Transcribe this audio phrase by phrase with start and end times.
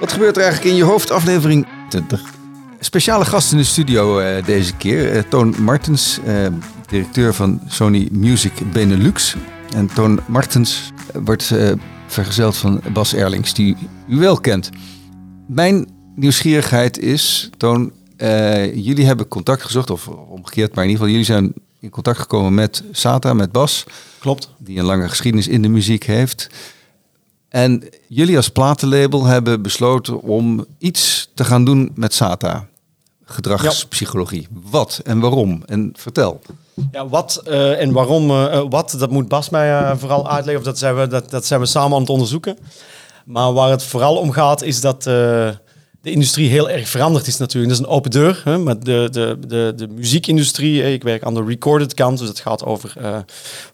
[0.00, 1.10] Wat gebeurt er eigenlijk in je hoofd?
[1.10, 2.22] Aflevering 20.
[2.80, 5.12] Speciale gast in de studio eh, deze keer.
[5.12, 6.46] Eh, Toon Martens, eh,
[6.88, 9.36] directeur van Sony Music Benelux.
[9.74, 11.70] En Toon Martens wordt eh,
[12.06, 13.76] vergezeld van Bas Erlings, die
[14.08, 14.70] u wel kent.
[15.48, 21.20] Mijn nieuwsgierigheid is, Toon, eh, jullie hebben contact gezocht, of omgekeerd, maar in ieder geval,
[21.20, 23.84] jullie zijn in contact gekomen met Sata, met Bas,
[24.18, 24.50] Klopt.
[24.58, 26.48] die een lange geschiedenis in de muziek heeft.
[27.50, 32.66] En jullie als platenlabel hebben besloten om iets te gaan doen met Sata.
[33.24, 34.48] Gedragspsychologie.
[34.70, 35.62] Wat en waarom?
[35.66, 36.40] En vertel.
[36.92, 40.58] Ja, wat eh, en waarom, eh, eh, wat, dat moet Bas mij vooral uitleggen.
[40.58, 42.58] Of dat zijn, we, dat, dat zijn we samen aan het onderzoeken.
[43.24, 45.04] Maar waar het vooral om gaat, is dat
[46.02, 47.72] de industrie heel erg veranderd is natuurlijk.
[47.72, 48.40] Dat is een open deur.
[48.44, 50.92] Hè, met de, de, de, de muziekindustrie.
[50.92, 52.18] Ik werk aan de recorded kant.
[52.18, 53.18] Dus het gaat over eh,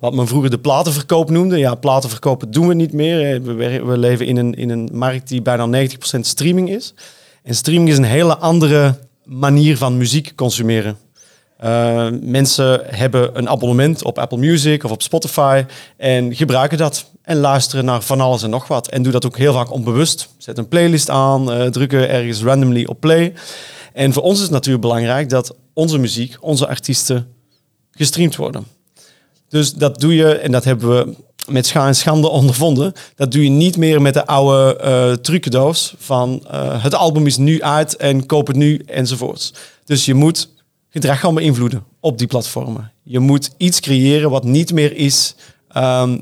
[0.00, 1.58] wat men vroeger de platenverkoop noemde.
[1.58, 3.42] Ja, platenverkopen doen we niet meer.
[3.42, 6.94] We, we leven in een, in een markt die bijna 90% streaming is.
[7.42, 10.96] En streaming is een hele andere manier van muziek consumeren.
[11.64, 15.64] Uh, mensen hebben een abonnement op Apple Music of op Spotify
[15.96, 18.88] en gebruiken dat en luisteren naar van alles en nog wat.
[18.88, 20.28] En doen dat ook heel vaak onbewust.
[20.38, 23.32] Zet een playlist aan, eh, drukken ergens randomly op play.
[23.92, 27.28] En voor ons is het natuurlijk belangrijk dat onze muziek, onze artiesten
[27.90, 28.66] gestreamd worden.
[29.48, 31.14] Dus dat doe je, en dat hebben we
[31.48, 32.92] met scha en schande ondervonden.
[33.14, 37.36] Dat doe je niet meer met de oude eh trucendoos van eh, het album is
[37.36, 39.52] nu uit en koop het nu enzovoorts.
[39.84, 40.48] Dus je moet
[40.96, 42.92] gedrag gaan beïnvloeden op die platformen.
[43.02, 45.34] Je moet iets creëren wat niet meer is.
[45.68, 46.18] ehm,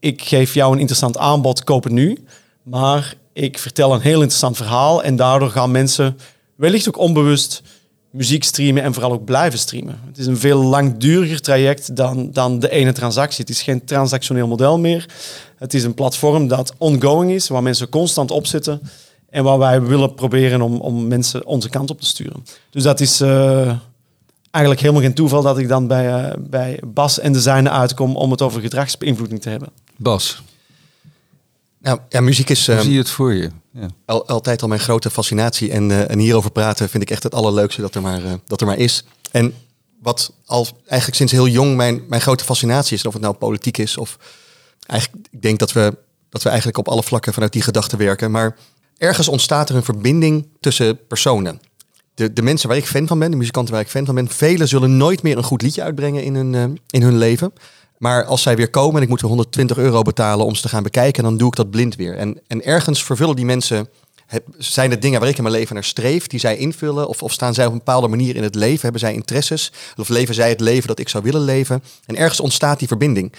[0.00, 2.24] ik geef jou een interessant aanbod, koop het nu.
[2.62, 6.18] Maar ik vertel een heel interessant verhaal en daardoor gaan mensen
[6.54, 7.62] wellicht ook onbewust
[8.10, 10.00] muziek streamen en vooral ook blijven streamen.
[10.06, 13.40] Het is een veel langduriger traject dan, dan de ene transactie.
[13.40, 15.08] Het is geen transactioneel model meer.
[15.56, 18.80] Het is een platform dat ongoing is, waar mensen constant op zitten
[19.30, 22.44] en waar wij willen proberen om, om mensen onze kant op te sturen.
[22.70, 23.76] Dus dat is eh,
[24.56, 28.16] eigenlijk helemaal geen toeval dat ik dan bij, eh, bij Bas en de zijne uitkom
[28.16, 29.68] om het over gedragsbeïnvloeding te hebben.
[29.96, 30.42] Bas,
[31.78, 33.50] Nou, ja, muziek is hoe ehm, zie je het voor je?
[33.72, 33.88] Ja.
[34.04, 35.70] al, altijd al mijn grote fascinatie.
[35.70, 38.60] En, eh, en hierover praten vind ik echt het allerleukste dat er maar, eh, dat
[38.60, 39.04] er maar is.
[39.30, 39.54] En
[40.02, 43.78] wat al eigenlijk sinds heel jong mijn, mijn grote fascinatie is, of het nou politiek
[43.78, 44.18] is of
[44.86, 45.96] eigenlijk, ik denk dat we,
[46.28, 48.30] dat we eigenlijk op alle vlakken vanuit die gedachten werken.
[48.30, 48.56] Maar
[48.98, 51.60] ergens ontstaat er een verbinding tussen personen.
[52.16, 54.28] De, de mensen waar ik fan van ben, de muzikanten waar ik fan van ben,
[54.28, 57.52] velen zullen nooit meer een goed liedje uitbrengen in hun, eh, in hun leven.
[57.98, 60.68] Maar als zij weer komen en ik moet er 120 euro betalen om ze te
[60.68, 62.16] gaan bekijken, dan doe ik dat blind weer.
[62.16, 63.88] En, en ergens vervullen die mensen,
[64.58, 67.08] zijn het dingen waar ik in mijn leven naar streef, die zij invullen?
[67.08, 68.80] Of, of staan zij op een bepaalde manier in het leven?
[68.80, 69.72] Hebben zij interesses?
[69.96, 71.82] Of leven zij het leven dat ik zou willen leven?
[72.06, 73.32] En ergens ontstaat die verbinding.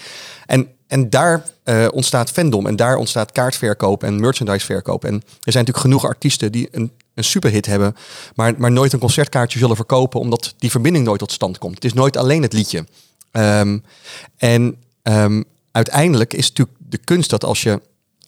[0.46, 5.04] En, en daar eh, ontstaat fandom en daar ontstaat kaartverkoop en merchandiseverkoop.
[5.04, 7.96] En er zijn natuurlijk genoeg artiesten die een, een superhit hebben,
[8.34, 11.74] maar, maar nooit een concertkaartje zullen verkopen, omdat die verbinding nooit tot stand komt.
[11.74, 12.84] Het is nooit alleen het liedje.
[13.30, 13.78] Ehm,
[14.36, 15.42] en ehm,
[15.72, 17.80] uiteindelijk is natuurlijk de kunst dat als je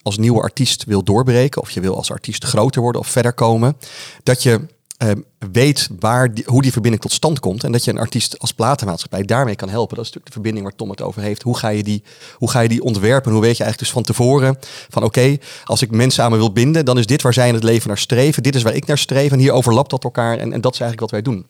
[0.03, 3.77] als nieuwe artiest wil doorbreken, of je wil als artiest groter worden of verder komen,
[4.23, 4.61] dat je
[5.09, 5.21] ehm,
[5.53, 7.65] weet waar die, hoe die verbinding tot stand komt.
[7.65, 9.97] En dat je een artiest als platenmaatschappij daarmee kan helpen.
[9.97, 11.43] Dat is natuurlijk de verbinding waar Tom het over heeft.
[11.43, 12.03] Hoe ga je die,
[12.35, 13.33] hoe ga je die ontwerpen?
[13.33, 16.53] Hoe weet je eigenlijk dus van tevoren van oké, als ik mensen aan me wil
[16.53, 18.43] binden, dan is dit waar zij in het leven naar streven.
[18.43, 19.33] Dit is waar ik naar streef.
[19.33, 20.39] En hier overlapt dat elkaar.
[20.39, 21.47] En, en dat is eigenlijk wat wij doen.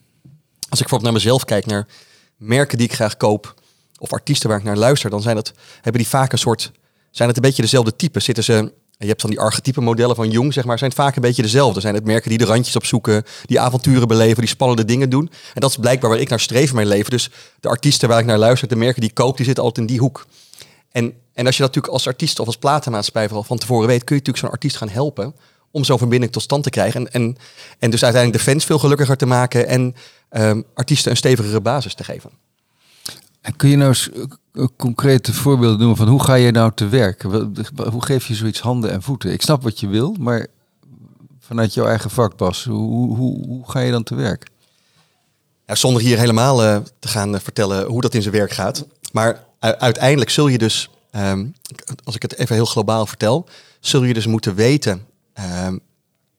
[0.69, 1.87] Als ik bijvoorbeeld naar mezelf kijk, naar
[2.37, 3.55] merken die ik graag koop,
[3.99, 6.73] of artiesten waar ik naar luister, dan zijn dat, hebben die vaak een soort,
[7.11, 8.21] zijn het een beetje dezelfde type.
[8.21, 11.17] Zitten ze, je hebt van die archetype modellen van Jung, zeg maar, zijn het vaak
[11.17, 11.81] een beetje dezelfde.
[11.81, 15.31] Zijn het merken die de randjes opzoeken, die avonturen beleven, die spannende dingen doen.
[15.55, 17.11] En dat is blijkbaar waar ik naar streef in mijn leven.
[17.11, 17.31] Dus
[17.61, 19.93] de artiesten waar ik naar luister, de merken die ik koop, die zitten altijd in
[19.93, 20.27] die hoek.
[20.91, 24.05] En, en als je dat natuurlijk als artiest of als platenmaatschappij vooral van tevoren weet,
[24.05, 25.35] kun je natuurlijk zo'n artiest gaan helpen
[25.71, 27.01] om zo'n verbinding tot stand te krijgen.
[27.01, 27.37] En, en,
[27.79, 29.95] en dus uiteindelijk de fans veel gelukkiger te maken en
[30.29, 32.31] ehm, artiesten een stevigere basis te geven.
[33.57, 36.89] Kun je nou eens eh, eh, concrete voorbeelden noemen van hoe ga je nou te
[36.89, 37.23] werk?
[37.91, 39.33] Hoe geef je zoiets handen en voeten?
[39.33, 40.47] Ik snap wat je wil, maar
[41.39, 44.47] vanuit jouw eigen vak, Bas, hoe, hoe, hoe ga je dan te werk?
[45.67, 48.87] Ja, zonder hier helemaal eh, te gaan vertellen hoe dat in zijn werk gaat.
[49.13, 51.47] Maar uiteindelijk zul je dus, ehm,
[52.05, 53.49] als ik het even heel globaal vertel,
[53.81, 55.79] zul je dus moeten weten ehm,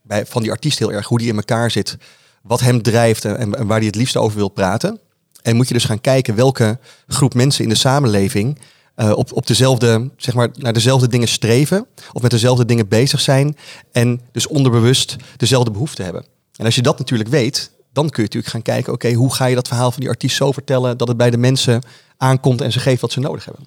[0.02, 1.98] bij, van die artiest heel erg hoe die in elkaar zit,
[2.42, 5.00] wat hem drijft en, en waar hij het liefst over wil praten.
[5.42, 8.60] En moet je dus gaan kijken welke groep mensen in de samenleving
[8.96, 13.22] eh, op, op dezelfde, zeg maar, naar dezelfde dingen streven of met dezelfde dingen bezig
[13.22, 13.58] zijn
[13.92, 16.26] en dus onderbewust dezelfde behoeften hebben.
[16.56, 19.46] En als je dat natuurlijk weet, dan kun je natuurlijk gaan kijken, oké, hoe ga
[19.46, 21.82] je dat verhaal van die artiest zo vertellen dat het bij de mensen
[22.18, 23.66] aankomt en ze geeft wat ze nodig hebben.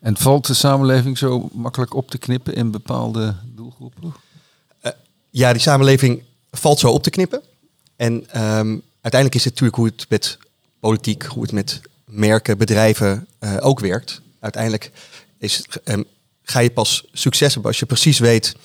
[0.00, 4.14] En valt de samenleving zo makkelijk op te knippen in bepaalde doelgroepen?
[5.32, 7.42] ja, die samenleving valt zo op te knippen.
[7.96, 10.38] En ehm, uiteindelijk is het natuurlijk hoe het met
[10.82, 14.20] politiek, hoe het met merken, bedrijven eh, ook werkt.
[14.40, 14.90] Uiteindelijk
[15.38, 16.02] is, ehm,
[16.42, 18.56] ga je pas succes hebben als je precies weet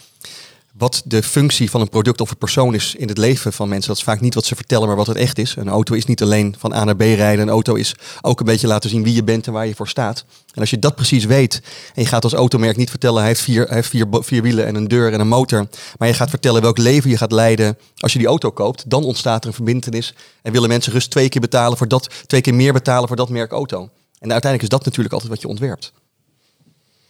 [0.78, 3.88] wat de functie van een product of een persoon is in het leven van mensen.
[3.88, 5.56] Dat is vaak niet wat ze vertellen, maar wat het echt is.
[5.56, 7.42] Een auto is niet alleen van A naar B rijden.
[7.42, 9.88] Een auto is ook een beetje laten zien wie je bent en waar je voor
[9.88, 10.26] staat.
[10.54, 11.62] En als je dat precies weet
[11.94, 14.66] en je gaat als automerk niet vertellen, hij heeft vier, hij heeft vier, vier wielen
[14.66, 15.68] en een deur en een motor.
[15.98, 18.90] Maar je gaat vertellen welk leven je gaat leiden als je die auto koopt.
[18.90, 22.42] Dan ontstaat er een verbindenis en willen mensen rust twee keer betalen voor dat, twee
[22.42, 23.90] keer meer betalen voor dat merk auto.
[24.20, 25.94] En uiteindelijk is dat natuurlijk altijd wat je ontwerpt.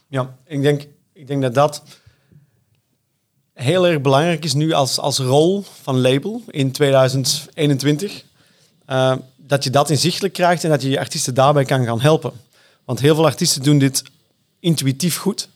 [0.08, 1.84] Ja, ik denk, ik denk dat dat
[3.58, 8.12] heel erg belangrijk is nu als, als rol van label in 2021.
[8.12, 8.22] Uh,
[9.12, 12.32] eh, dat je dat inzichtelijk krijgt en dat je je artiesten daarbij kan gaan helpen.
[12.86, 14.04] Want heel veel artiesten doen dit
[14.60, 15.50] intuïtief goed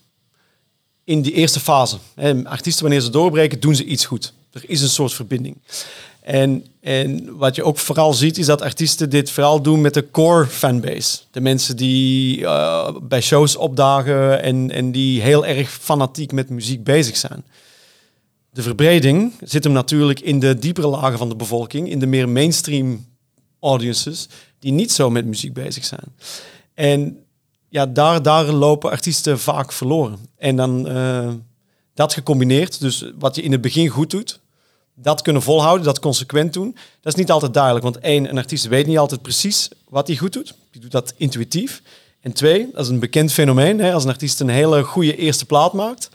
[1.03, 1.97] in die eerste fase.
[2.43, 4.33] artiesten, wanneer ze doorbreken, doen ze iets goed.
[4.51, 5.57] Er is een soort verbinding.
[6.21, 10.11] En, en wat je ook vooral ziet, is dat artiesten dit vooral doen met de
[10.11, 11.19] core fanbase.
[11.31, 16.83] De mensen die uh, bij shows opdagen en, en die heel erg fanatiek met muziek
[16.83, 17.43] bezig zijn.
[18.53, 22.29] De verbreding zit hem natuurlijk in de diepere lagen van de bevolking, in de meer
[22.29, 23.05] mainstream
[23.59, 24.27] audiences,
[24.59, 26.15] die niet zo met muziek bezig zijn.
[26.73, 27.23] En
[27.69, 30.17] ja, daar, daar lopen artiesten vaak verloren.
[30.37, 31.33] En dan uh,
[31.93, 34.39] dat gecombineerd, dus wat je in het begin goed doet,
[34.95, 37.83] dat kunnen volhouden, dat consequent doen, dat is niet altijd duidelijk.
[37.83, 40.53] Want één, een artiest weet niet altijd precies wat hij goed doet.
[40.71, 41.81] Die doet dat intuïtief.
[42.21, 43.79] En twee, dat is een bekend fenomeen.
[43.79, 46.09] Hè, als een artiest een hele goede eerste plaat maakt,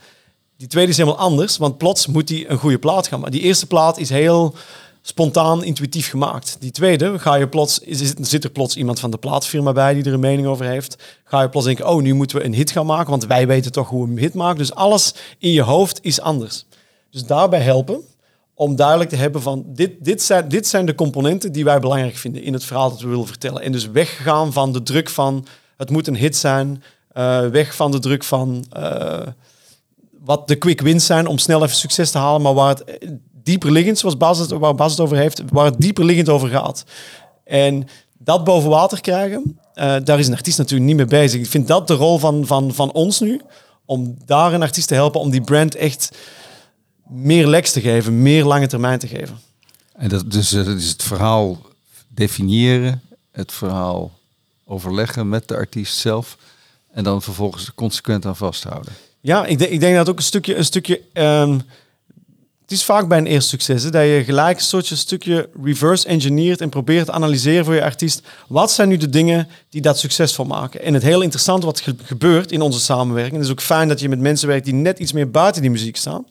[0.57, 3.19] die tweede is helemaal anders, want plots moet hij een goede plaat gaan.
[3.19, 4.55] Maar die eerste plaat is heel
[5.01, 6.57] spontaan, intuïtief gemaakt.
[6.59, 7.79] Die tweede, ga je plots,
[8.21, 10.97] zit er plots iemand van de plaatfirma bij die er een mening over heeft.
[11.23, 13.71] Ga je plots denken, oh, nu moeten we een hit gaan maken, want wij weten
[13.71, 14.57] toch hoe we een hit maken.
[14.57, 16.65] Dus alles in je hoofd is anders.
[17.11, 18.01] Dus daarbij helpen
[18.53, 22.15] om duidelijk te hebben van dit, dit, zijn, dit zijn de componenten die wij belangrijk
[22.15, 23.61] vinden in het verhaal dat we willen vertellen.
[23.61, 25.45] En dus weggaan van de druk van
[25.77, 26.83] het moet een hit zijn,
[27.13, 28.65] uh, weg van de druk van...
[28.77, 29.19] Uh,
[30.23, 32.99] wat de quick wins zijn om snel even succes te halen, maar waar het
[33.43, 36.49] dieper liggend, zoals Bas het, waar Bas het over heeft, waar het dieper liggend over
[36.49, 36.83] gaat.
[37.43, 37.87] En
[38.17, 41.39] dat boven water krijgen, uh, daar is een artiest natuurlijk niet mee bezig.
[41.39, 43.41] Ik vind dat de rol van, van, van ons nu,
[43.85, 46.17] om daar een artiest te helpen, om die brand echt
[47.07, 49.39] meer legs te geven, meer lange termijn te geven.
[49.93, 51.61] En dat, dus dat is het verhaal
[52.07, 54.11] definiëren, het verhaal
[54.65, 56.37] overleggen met de artiest zelf
[56.91, 58.93] en dan vervolgens consequent aan vasthouden.
[59.21, 61.61] Ja, ik, denk, ik denk dat ook een stukje, een stukje um,
[62.67, 66.61] het is vaak bij een eerste succes dat je gelijk een soort stukje reverse engineert
[66.61, 68.21] en probeert te analyseren voor je artiest.
[68.47, 70.81] Wat zijn nu de dingen die dat succesvol maken?
[70.81, 73.35] En het heel interessant wat gebeurt in onze samenwerking.
[73.35, 75.71] Het is ook fijn dat je met mensen werkt die net iets meer buiten die
[75.71, 76.27] muziek staan.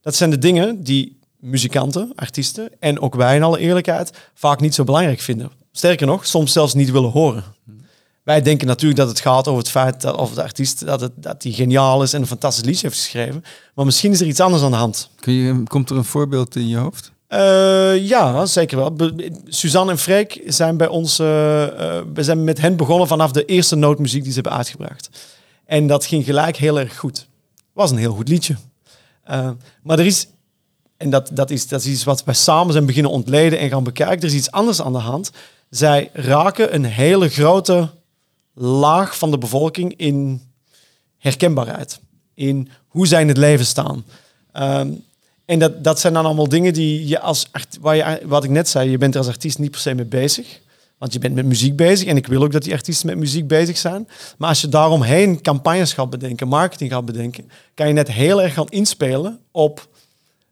[0.00, 4.74] Dat zijn de dingen die muzikanten, artiesten en ook wij in alle eerlijkheid vaak niet
[4.74, 5.50] zo belangrijk vinden.
[5.72, 7.44] Sterker nog, soms zelfs niet willen horen.
[8.26, 11.12] Wij denken natuurlijk dat het gaat over het feit dat of de artiest dat, het,
[11.14, 13.44] dat hij geniaal is en een fantastisch liedje heeft geschreven.
[13.74, 15.10] Maar misschien is er iets anders aan de hand.
[15.20, 17.12] Kun je, komt er een voorbeeld in je hoofd?
[17.28, 18.96] Uh, ja, zeker wel.
[19.44, 21.20] Suzanne en Freek zijn bij ons.
[21.20, 25.08] Uh, we zijn met hen begonnen vanaf de eerste nootmuziek die ze hebben uitgebracht.
[25.64, 27.28] En dat ging gelijk heel erg goed.
[27.72, 28.56] Was een heel goed liedje.
[29.82, 30.28] maar er is,
[30.96, 33.84] en dat, dat, is, dat is iets wat wij samen zijn beginnen ontleden en gaan
[33.84, 34.20] bekijken.
[34.20, 35.30] Er is iets anders aan de hand.
[35.70, 37.90] Zij raken een hele grote
[38.58, 40.42] laag van de bevolking in
[41.18, 42.00] herkenbaarheid.
[42.34, 44.04] In hoe zij in het leven staan.
[44.52, 44.90] Ehm,
[45.44, 48.68] en dat, dat zijn dan allemaal dingen die je als waar je, wat ik net
[48.68, 50.60] zei, je bent er als artiest niet per se mee bezig.
[50.98, 53.46] Want je bent met muziek bezig en ik wil ook dat die artiesten met muziek
[53.46, 54.08] bezig zijn.
[54.38, 58.54] Maar als je daaromheen campagnes gaat bedenken, marketing gaat bedenken, kan je net heel erg
[58.54, 59.88] gaan inspelen op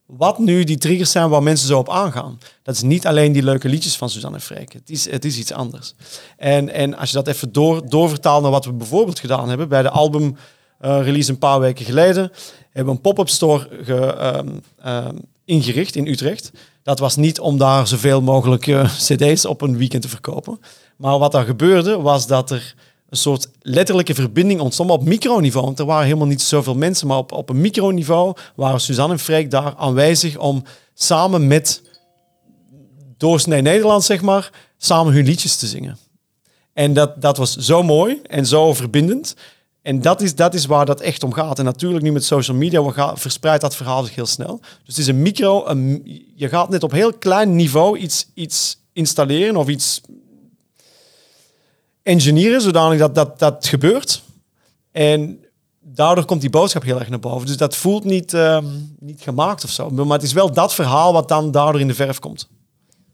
[0.06, 2.38] wat nu die triggers zijn waar mensen zo op aangaan.
[2.62, 4.72] Dat is niet alleen die leuke liedjes van Suzanne Freek.
[4.72, 5.94] Het is, het is iets anders.
[6.36, 9.82] En, en als je dat even door, doorvertaalt naar wat we bijvoorbeeld gedaan hebben bij
[9.82, 10.36] de album
[10.84, 12.32] uh, release een paar weken geleden,
[12.64, 14.48] hebben we een pop-up store ge, ehm,
[14.82, 16.50] ehm, ingericht in Utrecht.
[16.82, 20.60] Dat was niet om daar zoveel mogelijk uh, cd's op een weekend te verkopen.
[20.96, 22.74] Maar wat er gebeurde was dat er
[23.14, 25.64] een soort letterlijke verbinding ontstond op microniveau.
[25.64, 29.18] Want er waren helemaal niet zoveel mensen, maar op, op een microniveau waren Suzanne en
[29.18, 30.62] Freek daar aanwezig om
[30.94, 31.82] samen met
[33.16, 35.98] doorsnee Nederland, zeg maar, samen hun liedjes te zingen.
[36.72, 39.36] En dat, dat was zo mooi en zo verbindend.
[39.82, 41.58] En dat is, dat is waar dat echt om gaat.
[41.58, 44.60] En natuurlijk nu met social media verspreidt dat verhaal zich heel snel.
[44.60, 45.74] Dus het is een micro,
[46.34, 50.00] je gaat net op heel klein niveau iets, iets installeren of iets
[52.04, 54.22] engineeren zodanig dat dat, dat gebeurt.
[54.92, 55.44] En
[55.80, 57.46] daardoor komt die boodschap heel erg naar boven.
[57.46, 58.64] Dus dat voelt niet, ehm,
[58.98, 59.90] niet gemaakt of zo.
[59.90, 62.48] Maar het is wel dat verhaal wat dan daardoor in de verf komt.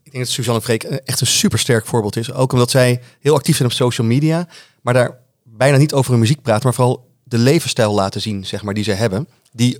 [0.03, 2.33] Ik denk dat Suzanne Freek echt een supersterk voorbeeld is.
[2.33, 4.47] Ook omdat zij heel actief zijn op social media.
[4.81, 6.63] Maar daar bijna niet over hun muziek praten.
[6.63, 9.27] Maar vooral de levensstijl laten zien, zeg maar, die ze hebben.
[9.51, 9.79] Die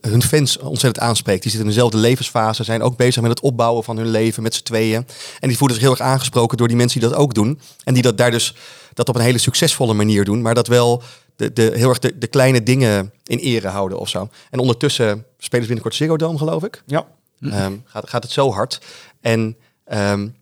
[0.00, 1.42] hun fans ontzettend aanspreekt.
[1.42, 4.54] Die zitten in dezelfde levensfase, zijn ook bezig met het opbouwen van hun leven met
[4.54, 5.06] z'n tweeën.
[5.40, 7.60] En die voelen zich heel erg aangesproken door die mensen die dat ook doen.
[7.84, 8.54] En die dat daar dus
[8.94, 10.42] dat op een hele succesvolle manier doen.
[10.42, 11.02] Maar dat wel
[11.36, 14.28] de, de, heel erg de, de kleine dingen in ere houden of zo.
[14.50, 16.82] En ondertussen spelen ze binnenkort Ziggo Dome, geloof ik.
[16.86, 17.06] Ja.
[17.40, 18.80] Um, gaat, gaat het zo hard.
[19.20, 19.56] En
[19.92, 20.36] um,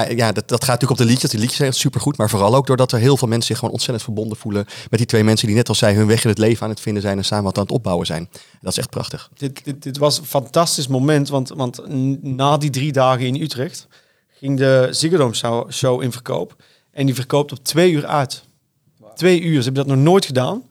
[0.00, 1.30] ja, ja dat, dat gaat natuurlijk op de liedjes.
[1.30, 2.16] Die liedjes zijn supergoed.
[2.16, 5.08] Maar vooral ook doordat er heel veel mensen zich gewoon ontzettend verbonden voelen met die
[5.08, 7.18] twee mensen die net als zij hun weg in het leven aan het vinden zijn
[7.18, 8.28] en samen wat aan het opbouwen zijn.
[8.60, 9.30] dat is echt prachtig.
[9.34, 11.80] Dit, dit, dit was een fantastisch moment, want, want
[12.22, 13.86] na die drie dagen in Utrecht
[14.38, 16.56] ging de Ziggo Dome show in verkoop.
[16.90, 18.44] En die verkoopt op twee uur uit.
[19.14, 19.58] Twee uur.
[19.58, 20.62] Ze hebben dat nog nooit gedaan.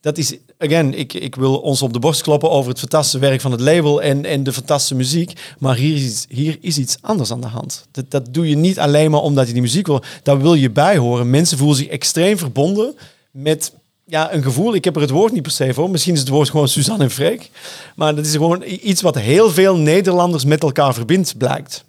[0.00, 3.40] Dat is, again, ik, ik wil ons op de borst kloppen over het fantastische werk
[3.40, 5.32] van het label en, en de fantastische muziek.
[5.58, 7.86] Maar hier is, hier is iets anders aan de hand.
[8.08, 10.02] Dat, doe je niet alleen maar omdat je die muziek wil.
[10.22, 11.30] Daar wil je bij horen.
[11.30, 12.94] Mensen voelen zich extreem verbonden
[13.30, 13.72] met
[14.06, 14.74] ja, een gevoel.
[14.74, 15.90] Ik heb er het woord niet per se voor.
[15.90, 17.50] Misschien is het woord gewoon Suzanne en Freek.
[17.94, 21.84] Maar dat is gewoon iets wat heel veel Nederlanders met elkaar verbindt, blijkt.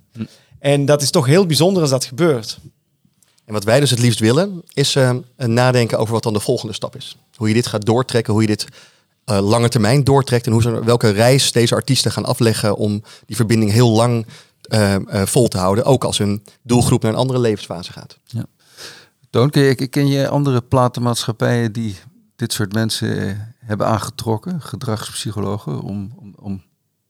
[0.59, 2.59] En dat is toch heel bijzonder als dat gebeurt.
[3.45, 6.73] En wat wij dus het liefst willen, is uh, nadenken over wat dan de volgende
[6.73, 7.17] stap is.
[7.35, 8.67] Hoe je dit gaat doortrekken, hoe je dit
[9.25, 13.35] uh, lange termijn doortrekt en hoe ze, welke reis deze artiesten gaan afleggen om die
[13.35, 14.25] verbinding heel lang
[14.69, 15.83] uh, vol te houden.
[15.83, 18.17] Ook als hun doelgroep naar een andere levensfase gaat.
[18.25, 18.45] Ja.
[19.29, 21.95] Toon, ken je, ken je andere platenmaatschappijen die
[22.35, 26.63] dit soort mensen hebben aangetrokken, gedragspsychologen, om, om, om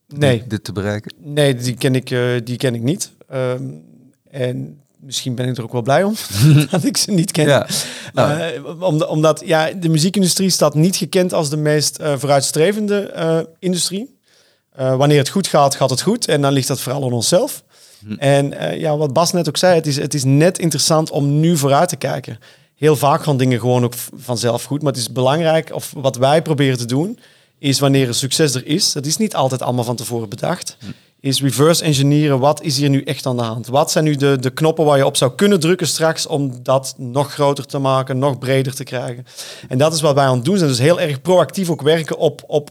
[0.06, 0.38] nee.
[0.38, 1.14] dit, dit, te bereiken?
[1.18, 2.08] Nee, die ken ik,
[2.44, 3.12] die ken ik niet.
[3.32, 3.84] Um,
[4.30, 6.14] en misschien ben ik er ook wel blij om
[6.70, 7.46] dat ik ze niet ken.
[7.46, 7.66] Ja.
[8.12, 9.06] Nou.
[9.06, 14.18] omdat ja, de muziekindustrie staat niet gekend als de meest uh, vooruitstrevende uh, industrie.
[14.74, 16.28] wanneer het goed gaat, gaat het goed.
[16.28, 17.62] En dan ligt dat vooral aan onszelf.
[18.06, 18.12] Hm.
[18.12, 21.56] En ja, wat Bas net ook zei, het is, het is net interessant om nu
[21.56, 22.38] vooruit te kijken.
[22.74, 24.82] Heel vaak gaan dingen gewoon ook vanzelf goed.
[24.82, 27.18] Maar het is belangrijk, of wat wij proberen te doen,
[27.58, 28.92] is wanneer een succes er is.
[28.92, 30.76] Dat is niet altijd allemaal van tevoren bedacht.
[30.80, 30.86] Hm
[31.22, 32.38] is reverse engineeren.
[32.38, 33.66] Wat is hier nu echt aan de hand?
[33.66, 36.94] Wat zijn nu de, de knoppen waar je op zou kunnen drukken straks om dat
[36.96, 39.26] nog groter te maken, nog breder te krijgen?
[39.68, 40.70] En dat is wat wij aan het doen zijn.
[40.70, 42.70] Dus heel erg proactief ook werken op, op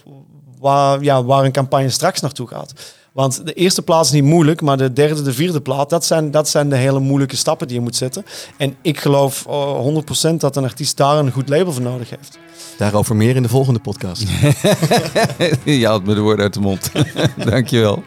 [0.60, 2.74] waar, ja, waar een campagne straks naartoe gaat.
[3.12, 6.32] Want de eerste plaats is niet moeilijk, maar de derde, de vierde plaats, dat zijn,
[6.32, 8.26] dat zijn de hele moeilijke stappen die je moet zetten.
[8.58, 12.38] En ik geloof 100% dat een artiest daar een goed label voor nodig heeft.
[12.78, 14.22] Daarover meer in de volgende podcast.
[15.64, 16.92] je haalt me de woorden uit de mond.
[17.52, 18.04] Dankjewel.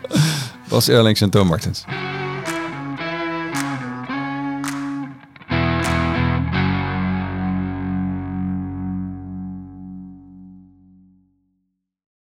[0.70, 1.84] Bas Erlings en Toon Martens.